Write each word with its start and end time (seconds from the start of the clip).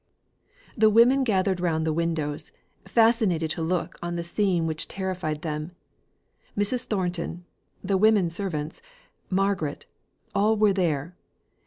The 0.75 0.89
women 0.89 1.23
gathered 1.23 1.59
round 1.59 1.85
the 1.85 1.93
windows, 1.93 2.51
fascinated 2.87 3.51
to 3.51 3.61
look 3.61 3.99
on 4.01 4.15
the 4.15 4.23
scene 4.23 4.65
which 4.65 4.87
terrified 4.87 5.43
them. 5.43 5.73
Mrs. 6.57 6.85
Thornton, 6.85 7.45
the 7.83 7.97
women 7.97 8.31
servants, 8.31 8.81
Margaret, 9.29 9.85
all 10.33 10.57
were 10.57 10.73
there. 10.73 11.15